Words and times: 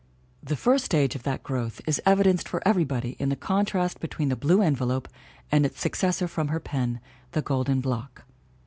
The 0.41 0.55
first 0.55 0.83
stage 0.85 1.13
of 1.13 1.21
that 1.29 1.43
growth 1.43 1.79
is 1.85 2.01
evidenced 2.07 2.49
for 2.49 2.67
everybody 2.67 3.11
in 3.19 3.29
the 3.29 3.35
contrast 3.35 3.99
between 3.99 4.29
The 4.29 4.35
Blue 4.35 4.57
Enve 4.63 4.81
lope 4.87 5.07
and 5.51 5.63
its 5.63 5.79
successor 5.79 6.27
from 6.27 6.47
her 6.47 6.59
pen, 6.59 6.99
The 7.33 7.43
Golden 7.43 7.81
Block. 7.81 8.25